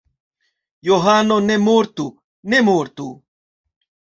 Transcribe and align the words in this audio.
Johano 0.87 1.37
ne 1.47 1.55
mortu! 1.67 2.07
Ne 2.49 2.65
mortu! 2.67 3.07